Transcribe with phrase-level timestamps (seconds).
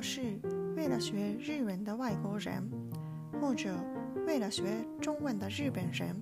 [0.00, 0.22] 要是
[0.76, 2.66] 为了学日文的外国人，
[3.38, 3.70] 或者
[4.26, 4.64] 为了学
[4.98, 6.16] 中文的日本人，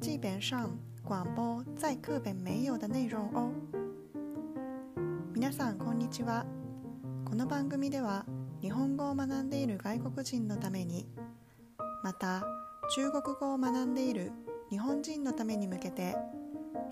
[0.00, 0.70] 基本上
[1.04, 3.52] 广播在课本没有的内容哦。
[5.34, 6.46] 皆さんこんにちは。
[7.26, 8.24] この番組では
[8.62, 11.06] 日本語を学んでいる外国人のために、
[12.02, 12.42] また
[12.94, 14.32] 中国語を学んでいる
[14.70, 16.16] 日本人のために向けて、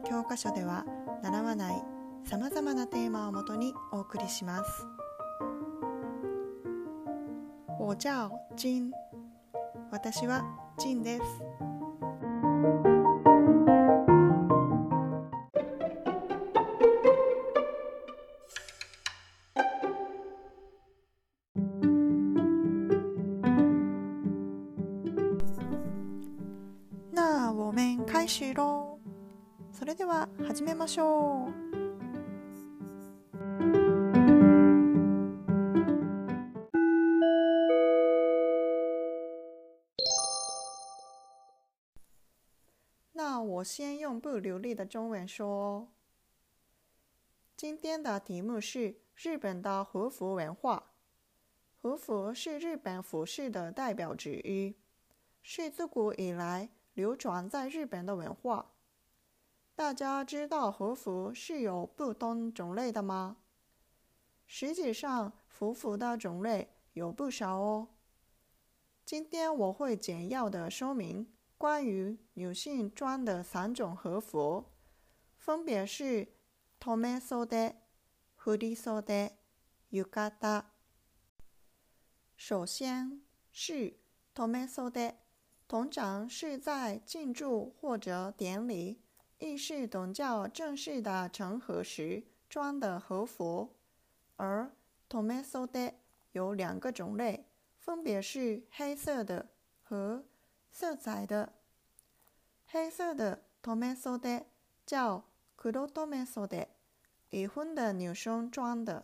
[0.06, 0.84] 教科書では
[1.22, 1.82] 習わない
[2.26, 4.86] さまざまなテーマをもとにお送りします。
[7.84, 8.90] 我叫金。
[9.90, 10.42] 私は
[10.78, 11.22] ジンです。
[27.12, 28.98] 那我们开始喽。
[29.70, 31.83] それでは始めましょう。
[43.64, 45.88] 先用不流利的中文说哦。
[47.56, 50.90] 今天的题目是日本的和服文化。
[51.80, 54.74] 和服是日本服饰的代表之一，
[55.42, 58.72] 是自古以来流传在日本的文化。
[59.74, 63.36] 大家知道和服是有不同种类的吗？
[64.46, 67.88] 实际上，和服的种类有不少哦。
[69.04, 71.33] 今天我会简要的说明
[71.64, 74.66] 关于女性装的三种和服，
[75.38, 76.28] 分别是
[76.78, 77.76] tomesode、
[78.38, 79.30] furisode、
[79.90, 80.64] yukata。
[82.36, 83.98] 首先是
[84.34, 85.14] tomesode，
[85.66, 89.00] 通常是在庆祝或者典礼、
[89.38, 93.74] 仪式等较正式的场合时穿的和服。
[94.36, 94.70] 而
[95.08, 95.94] tomesode
[96.32, 97.48] 有两个种类，
[97.78, 99.48] 分别是黑色的
[99.82, 100.26] 和
[100.73, 101.53] 色彩的。
[102.65, 104.45] 黑色的 tomesode
[104.85, 105.25] 叫
[105.57, 106.67] kurotomesode，
[107.29, 109.03] 已婚的女生装的；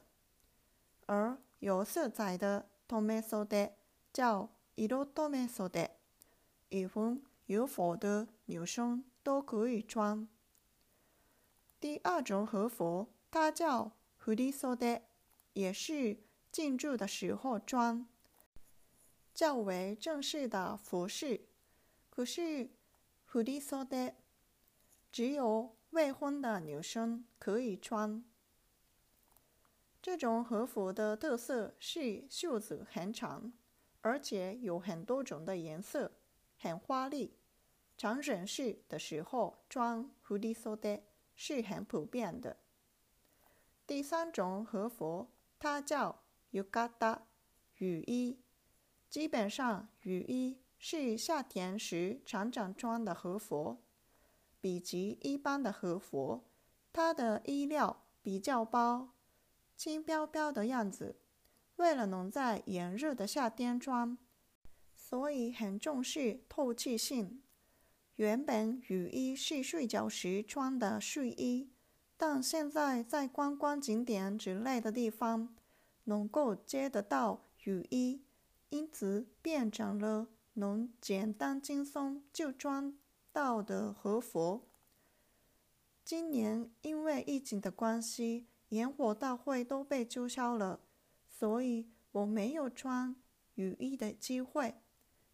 [1.06, 2.70] 而有色彩的。
[2.88, 3.44] 透明袖
[4.14, 4.48] 叫
[4.78, 5.68] 色透明袖，
[6.70, 10.28] 已婚有否的女生都可以穿。
[11.80, 15.02] 第二种和服，它叫フリソデ，
[15.54, 16.20] 也是
[16.52, 18.08] 庆祝的时候穿，
[19.34, 21.48] 较为正式的服饰。
[22.10, 22.70] 可是
[23.30, 24.14] フリソデ
[25.12, 28.24] 只有未婚的女生可以穿。
[30.02, 33.52] 这种和服的特色是袖子很长，
[34.02, 36.12] 而且有很多种的颜色，
[36.58, 37.38] 很华丽。
[37.98, 41.02] 长人式的时候穿蝴蝶袖的
[41.36, 42.58] 是很普遍的。
[43.88, 47.22] 第三种和服，它叫 yukata
[47.78, 48.40] 雨衣。
[49.10, 53.83] 基本上，雨衣 是夏天时常常穿的和服，
[54.63, 56.49] 比及一般的和服，
[56.91, 59.11] 它的衣料比较薄。
[59.77, 61.21] 轻飘飘的样子，
[61.77, 64.17] 为了能在炎热的夏天穿，
[64.95, 67.43] 所以很重视透气性。
[68.17, 71.71] 原本雨衣是睡觉时穿的睡衣，
[72.17, 75.55] 但现在在观光景点之类的地方
[76.05, 78.25] 能够接得到雨衣，
[78.71, 82.97] 因此变成了能简单轻松就穿
[83.33, 84.69] 到的和服。
[86.05, 88.49] 今年因为疫情的关系。
[88.71, 90.79] 烟火大会都被取消了，
[91.29, 93.17] 所以我没有穿
[93.57, 94.77] 雨衣的机会，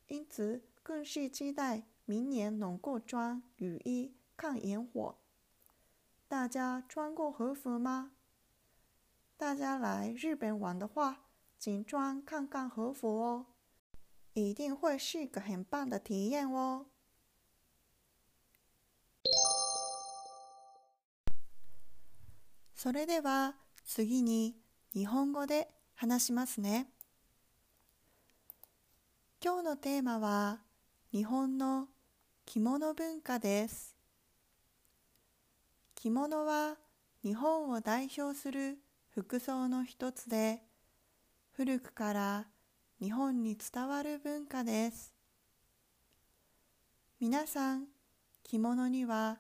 [0.06, 5.18] 因此更是期待明年能够穿雨衣看烟火。
[6.26, 8.12] 大家穿过和服吗？
[9.36, 11.26] 大家来日本玩的话，
[11.58, 13.46] 请穿看看和服哦，
[14.40, 16.84] 一定会是个很棒的体验哦。
[22.74, 23.54] それでは
[23.86, 24.54] 次に
[24.92, 26.90] 日本語で話しますね。
[29.42, 30.60] 今日のテーマは
[31.10, 31.88] 日本の
[32.44, 33.96] 着物文化です。
[35.94, 36.76] 着物は
[37.22, 38.76] 日本を代表する
[39.08, 40.60] 服装の一つで
[41.52, 42.46] 古くから
[42.98, 45.12] 日本に伝わる文化です。
[47.20, 47.84] 皆さん
[48.42, 49.38] 着物には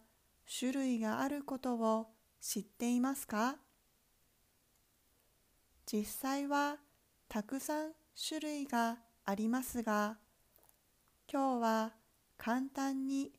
[0.58, 2.08] 種類があることを
[2.38, 3.56] 知っていますか？
[5.90, 6.76] 実際は
[7.28, 7.92] たくさん
[8.28, 10.18] 種類がありますが
[11.32, 11.92] 今日は
[12.36, 13.32] 簡単に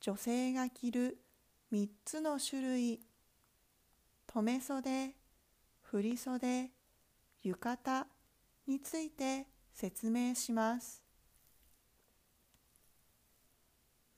[0.00, 1.18] 女性が着る
[1.72, 3.00] 3つの種類
[4.26, 5.14] 留袖
[5.82, 6.70] 振袖
[7.44, 8.06] 浴衣
[8.66, 11.02] について説明します。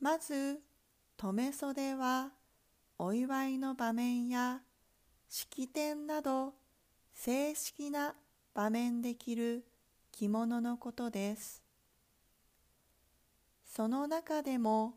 [0.00, 0.61] まず、
[1.17, 2.32] 留め袖は
[2.99, 4.61] お祝いの場面や
[5.29, 6.55] 式典など
[7.14, 8.14] 正式な
[8.52, 9.64] 場面で着る
[10.12, 11.62] 着物のことです。
[13.64, 14.94] その中でも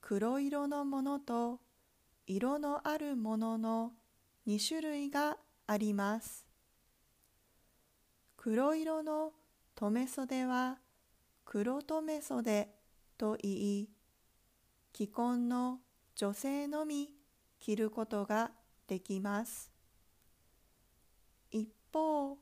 [0.00, 1.60] 黒色のものと
[2.26, 3.92] 色のあるものの
[4.46, 6.41] 2種類があります。
[8.44, 9.30] 黒色の
[9.76, 10.78] 留袖は
[11.44, 12.68] 黒留袖
[13.16, 13.88] と言い、
[14.92, 15.78] 既婚の
[16.16, 17.10] 女性のみ
[17.60, 18.50] 着ることが
[18.88, 19.70] できます。
[21.52, 22.36] 一方、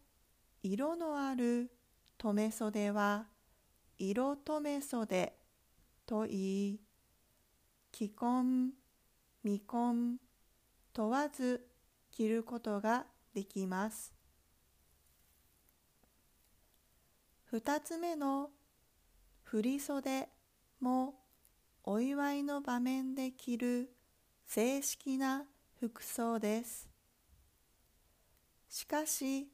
[0.62, 1.70] 色のある
[2.16, 3.26] 留袖は
[3.98, 5.34] 色留袖
[6.06, 6.80] と言い、
[7.94, 8.70] 既婚、
[9.42, 10.16] 未婚
[10.94, 11.68] 問わず
[12.10, 13.04] 着ることが
[13.34, 14.19] できます。
[17.52, 18.50] 二つ目の
[19.42, 20.28] 振袖
[20.78, 21.14] も
[21.82, 23.90] お祝いの場面で着る
[24.46, 25.42] 正式な
[25.80, 26.88] 服装です。
[28.68, 29.48] しかし、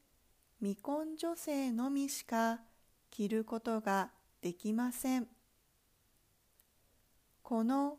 [0.59, 2.59] 未婚女性のみしか
[3.09, 4.11] 着ることが
[4.41, 5.27] できません。
[7.41, 7.97] この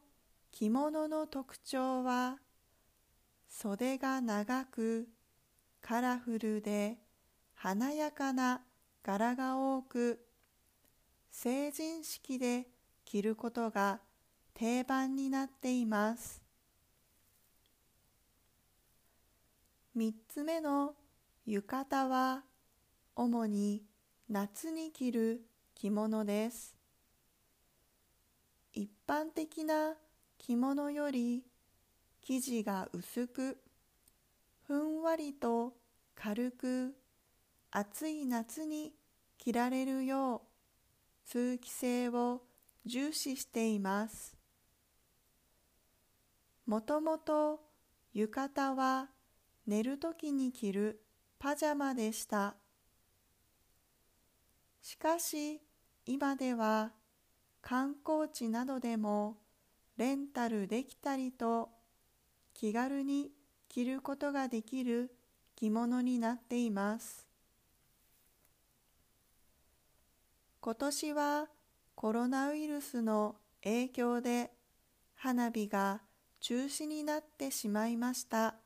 [0.53, 2.39] 着物の特徴は、
[3.49, 5.09] 袖が長く
[5.81, 6.99] カラフルで
[7.57, 8.61] 華やかな
[9.03, 10.21] 柄が多く
[11.31, 12.67] 成人式で
[13.05, 14.01] 着ることが
[14.55, 16.43] 定番になっています。
[19.97, 20.95] 3つ目の
[21.47, 22.43] 浴衣は
[23.17, 23.83] 主に
[24.29, 25.43] 夏に着る
[25.75, 26.77] 着物です。
[28.73, 29.95] 一般的な
[30.39, 31.43] 着物より
[32.23, 33.59] 生地が薄く
[34.67, 35.73] ふんわりと
[36.15, 36.95] 軽く
[37.71, 38.93] 暑い夏に
[39.37, 42.43] 着られるよう通気性を
[42.87, 44.37] 重視しています。
[46.67, 47.61] もともと
[48.15, 49.09] 浴衣は
[49.67, 51.03] 寝るときに着る
[51.39, 52.57] パジャマでした。
[54.81, 55.61] しかし
[56.07, 56.93] 今では
[57.61, 59.37] 観光地などでも
[59.99, 61.69] レンタルできたりと
[62.55, 63.31] 気軽に
[63.69, 65.15] 着ることができる
[65.55, 67.28] 着物になっています。
[70.61, 71.47] 今年は
[71.95, 74.51] コロナウイルスの影響で
[75.15, 76.01] 花火が
[76.41, 78.57] 中止になってしまいました。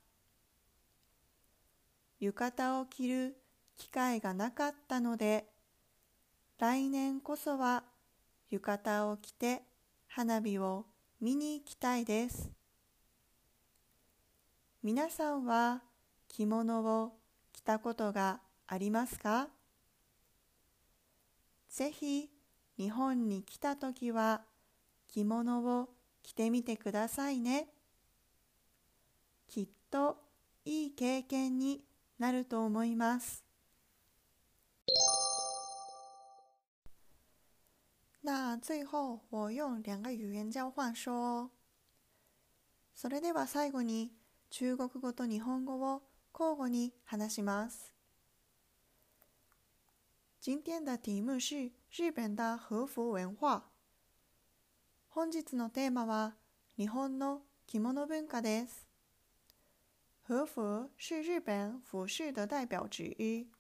[2.19, 3.37] 浴衣を着る
[3.77, 5.47] 機会がなかったので、
[6.59, 7.85] 来年こそは
[8.51, 9.63] 浴衣を着て
[10.07, 10.87] 花火を
[11.21, 12.51] 見に行きたいです。
[14.83, 15.83] 皆さんは
[16.29, 17.13] 着物を
[17.53, 19.49] 着たことがありますか？
[21.73, 22.29] ぜひ
[22.77, 24.43] 日本に来たときは
[25.09, 25.89] 着物を
[26.23, 27.69] 着てみてくださいね。
[29.49, 30.19] きっと
[30.67, 31.83] いい経験に
[32.19, 33.43] なると思います。
[38.23, 41.51] 那最後我用两个语言交换说。
[42.95, 44.13] それでは最後に
[44.51, 46.03] 中国語と日本語を
[46.39, 47.92] 交互に話します。
[50.45, 53.71] 今天的题目是日本的和服文化。
[55.09, 56.35] 本日のテーマは
[56.77, 58.89] 日本の着物文化です。
[60.27, 63.53] 和服是日本服饰的代表之一，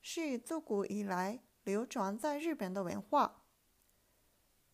[0.00, 3.32] 是自古以来流传在日本的文化。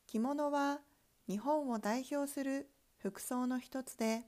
[0.07, 0.83] 着物は
[1.27, 2.69] 日本を代表する
[2.99, 4.25] 服装の一つで、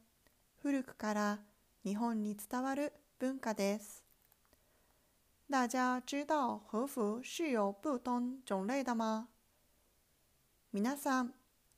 [0.63, 1.41] 古くから
[1.85, 4.06] 日本に伝わる文化です。
[5.49, 9.29] 大家知道和服是有不同种类的吗？
[10.73, 11.35] 皆さん、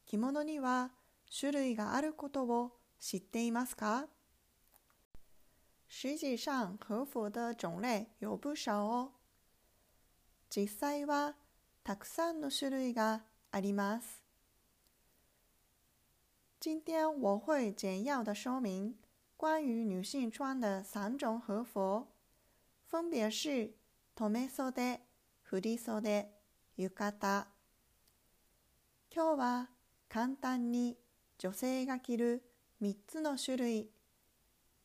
[0.06, 0.92] 着物には
[1.30, 4.08] 種類があることを知っていますか？
[5.86, 9.12] 实际上，和服的种类有不少哦。
[10.48, 11.34] 実際は
[11.84, 14.22] たくさんの種類があります。
[16.58, 18.96] 今天我会简要的说明
[19.36, 22.06] 关于女性穿的三种和服。
[22.90, 23.74] 分別是
[24.14, 24.98] 留袖、
[25.42, 26.32] 振り袖、
[26.76, 27.46] 浴衣。
[29.10, 29.68] 今日は
[30.08, 30.96] 簡単に
[31.36, 32.42] 女性が着る
[32.80, 33.90] 3つの種類、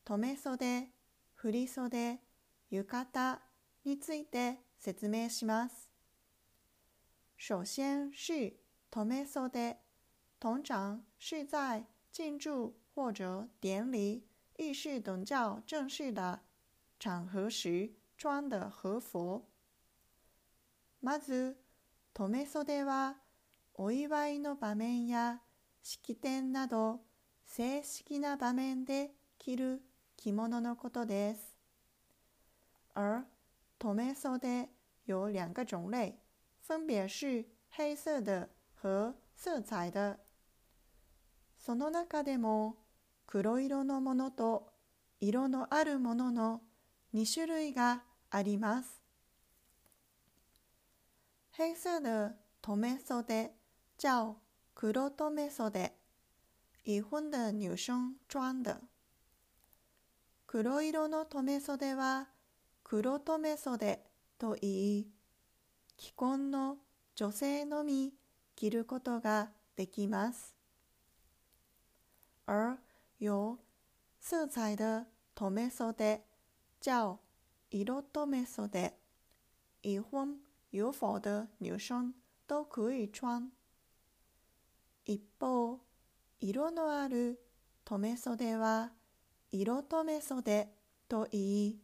[0.04, 0.90] 留袖、
[1.34, 2.20] 振り袖、
[2.68, 3.38] 浴衣
[3.84, 5.88] について説明します。
[7.38, 8.58] 首先是
[8.90, 9.78] 留袖，
[10.38, 14.26] 通常是在庆祝或者典礼、
[14.58, 16.42] 仪式等较正式的
[16.98, 19.44] 场合时穿的和服。
[21.00, 21.56] まず、
[22.14, 23.16] 留め袖は
[23.74, 25.40] お祝いの場面や
[25.82, 27.00] 式典など
[27.44, 29.82] 正式な場面で着る
[30.16, 31.58] 着物のことです。
[32.94, 33.26] 而
[33.78, 34.70] 留め袖
[35.04, 36.20] 有两个种类，
[36.60, 38.48] 分别是黑色的
[38.80, 40.18] 和色彩的。
[41.58, 42.76] その中でも
[43.26, 44.72] 黒色のものと
[45.20, 46.62] 色のあるものの
[47.14, 49.00] 2種類があります。
[51.56, 53.52] 黑色的留め袖
[53.96, 54.34] 叫
[54.74, 55.92] 黒留め袖，
[56.84, 58.80] 已婚的女生穿的。
[60.48, 62.26] 黒色の留め袖は
[62.82, 64.04] 黒留め袖
[64.36, 65.06] と言い、
[65.96, 66.78] 既婚の
[67.14, 68.12] 女性のみ
[68.56, 70.56] 着ることができます。
[72.46, 72.78] 而
[73.20, 73.58] 有
[74.20, 75.06] 色彩的
[75.36, 76.20] 留め袖
[76.84, 77.18] 叫
[77.70, 78.92] 色留め袖，
[79.80, 80.38] 已婚
[80.68, 82.12] 有否的女生
[82.46, 83.50] 都可以穿。
[85.06, 85.80] 一方、
[86.40, 87.40] 色のある
[87.86, 88.92] 留め袖は
[89.50, 90.68] 色留め袖
[91.08, 91.80] と言い、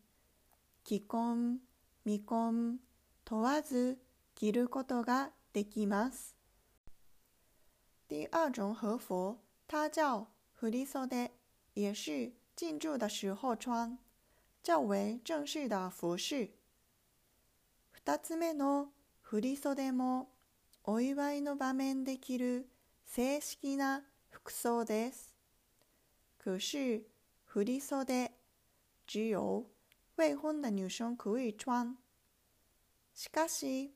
[0.85, 1.63] 既婚、
[2.05, 2.79] 未婚
[3.25, 3.99] 問わず
[4.35, 6.37] 着ることができます。
[8.07, 11.31] 第二种和服，它叫振り袖，
[11.73, 13.97] 也是庆祝的时候穿，
[14.63, 16.51] 较为正式的服饰。
[17.93, 18.89] 二つ目の
[19.23, 20.29] 振袖も
[20.85, 22.69] お祝いの場面で着る
[23.05, 25.35] 正式な服装です。
[26.39, 27.05] 可是
[27.45, 28.31] 振袖
[29.07, 29.67] 只有
[30.17, 31.97] 未婚的女生可以穿。
[33.15, 33.95] しかし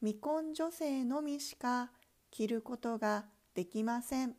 [0.00, 1.90] 未婚女性のみしか
[2.30, 4.36] 着ることができません。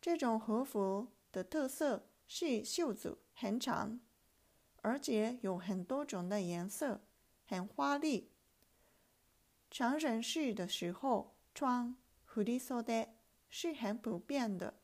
[0.00, 3.98] 这种和服的特色是袖子很长，
[4.82, 7.00] 而且有很多种的颜色，
[7.46, 8.30] 很华丽。
[9.70, 13.08] 成人式的时候穿振り袖
[13.48, 14.74] 是很普遍的。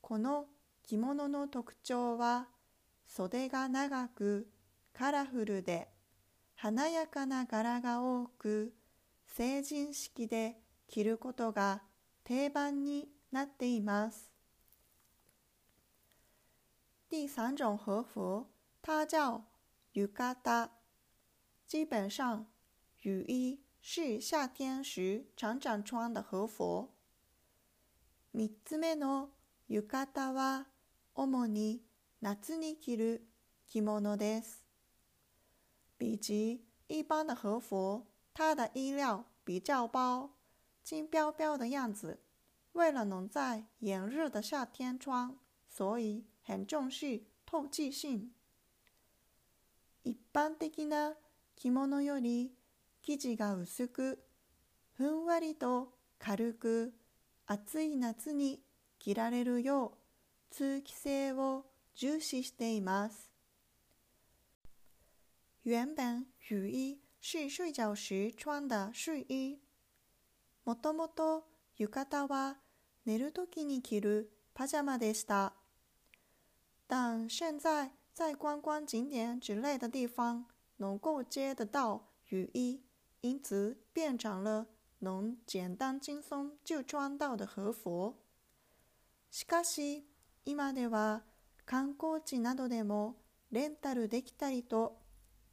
[0.00, 0.46] この
[0.82, 2.48] 着物の特徴は
[3.06, 4.50] 袖が長く
[4.94, 5.88] カラフルで
[6.54, 8.74] 華やかな柄が多く
[9.26, 10.58] 成人式で
[10.88, 11.82] 着ることが
[12.24, 14.31] 定番になっています。
[17.11, 18.47] 第三种和服，
[18.81, 19.45] 它叫
[19.93, 20.69] 浴衣。
[21.65, 22.47] 基本上，
[23.01, 26.93] 雨衣是夏天时常常穿的和服。
[28.31, 29.29] 三つ目の
[29.67, 30.67] 浴衣は
[31.13, 31.83] 主に
[32.21, 33.27] 夏に着る
[33.65, 34.63] 着物です。
[35.97, 40.29] 比起一般的和服，它的衣料比较薄，
[40.83, 42.19] 轻飘飘的样子。
[42.73, 45.35] 为了能在炎热的夏天穿，
[45.67, 48.30] 所以 很重视透气性。
[50.04, 51.14] 一般的な
[51.54, 52.52] 着物より
[53.02, 54.24] 生地が薄く、
[54.94, 56.94] ふんわりと軽く、
[57.46, 58.62] 暑い夏に
[58.98, 63.30] 着られるよう通気性を重視しています。
[65.64, 69.60] 原本雨衣是睡觉时穿的睡衣。
[70.64, 71.44] もともと
[71.76, 72.56] 浴衣は
[73.04, 75.54] 寝るときに着るパジャマでした。
[76.94, 80.44] 但现在在观光景点之类的地方
[80.76, 82.82] 能够接得到雨衣，
[83.22, 84.66] 因此变成了
[84.98, 88.16] 能简单轻松就穿到的和服。
[89.30, 90.04] しかし、
[90.44, 91.22] 今では
[91.64, 93.16] 観光地などでも
[93.50, 94.98] レンタルできたりと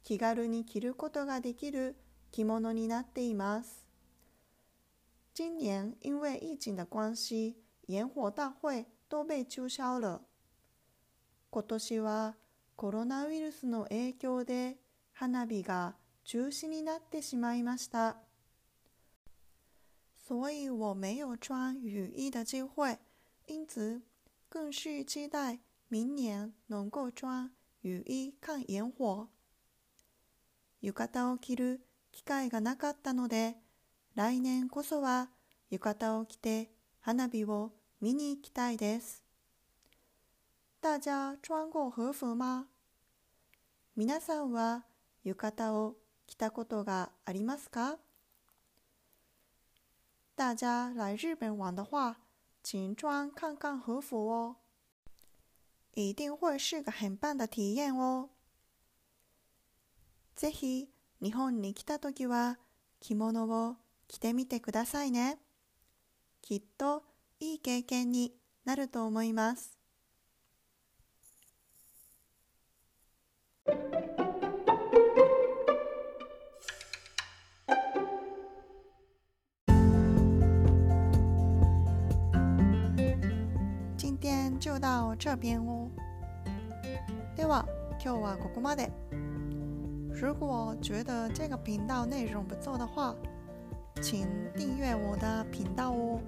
[0.02, 1.96] 気軽に着ることができる
[2.30, 3.86] 着物になっています。
[5.32, 7.54] 今年因为疫情的关系，
[7.86, 10.26] 烟火大会都被取消了。
[11.50, 12.36] 今年は
[12.76, 14.76] コロナウイルスの影響で
[15.12, 18.16] 花火が中止になってしまいました。
[20.28, 22.98] 所以我没有穿雨衣的机会，
[23.46, 24.00] 因此
[24.48, 27.50] 更是期待明年能够穿
[27.82, 29.28] 雨衣看烟火。
[30.80, 31.80] 浴衣を着る
[32.12, 33.56] 機会がなかったので、
[34.14, 35.30] 来年こそは
[35.68, 39.24] 浴衣を着て花火を見に行きたいです。
[40.82, 42.66] 大家穿过和服吗？
[43.94, 44.86] 皆さんは
[45.22, 45.96] 浴衣を
[46.26, 47.98] 着たことがありますか？
[50.36, 52.16] 大家来日本玩的话，
[52.62, 54.56] 请穿看看和服哦，
[55.92, 58.30] 一定会是个很棒的体验哦。
[60.34, 60.88] ぜひ
[61.20, 62.58] 日本に来た時は
[63.00, 63.76] 着物を
[64.08, 65.38] 着てみてくださいね。
[66.40, 67.02] きっと
[67.38, 68.34] いい経験に
[68.64, 69.79] なると思います。
[84.60, 85.88] 就到这边哦。
[87.34, 87.66] では
[87.98, 88.92] 今日はここまで。
[90.12, 93.14] 如果觉得这个频道内容不错的话，
[94.02, 96.20] 请订阅我的频道哦。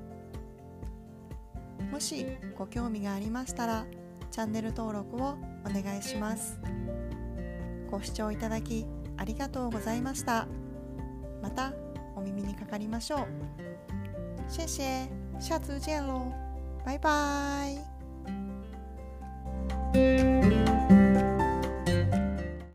[1.90, 3.84] もしご興味がありましたら、
[4.30, 5.36] チャンネル登録を
[5.66, 6.58] お願いします。
[7.90, 8.86] ご視聴いただき
[9.18, 10.46] ありがとうございました。
[11.42, 11.74] また
[12.16, 13.26] お耳にかかりましょう。
[14.48, 15.06] 谢谢，
[15.38, 16.32] 下次见喽，
[16.82, 17.91] 拜拜。
[19.94, 20.41] Música